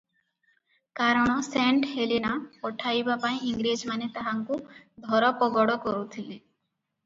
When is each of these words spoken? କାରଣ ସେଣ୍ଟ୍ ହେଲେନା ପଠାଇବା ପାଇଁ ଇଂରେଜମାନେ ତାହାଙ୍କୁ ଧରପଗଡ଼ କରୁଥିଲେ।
କାରଣ 0.99 1.35
ସେଣ୍ଟ୍ 1.47 1.89
ହେଲେନା 1.91 2.33
ପଠାଇବା 2.65 3.19
ପାଇଁ 3.27 3.39
ଇଂରେଜମାନେ 3.53 4.11
ତାହାଙ୍କୁ 4.19 4.61
ଧରପଗଡ଼ 5.07 5.81
କରୁଥିଲେ। 5.89 6.37